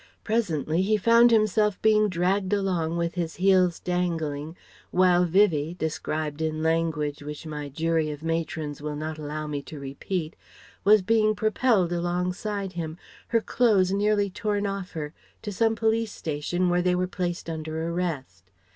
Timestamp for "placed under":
17.05-17.87